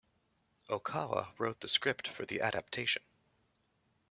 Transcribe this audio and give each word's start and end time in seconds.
Ohkawa 0.67 1.31
wrote 1.37 1.59
the 1.59 1.67
script 1.67 2.07
for 2.07 2.25
the 2.25 2.41
adaptation. 2.41 3.03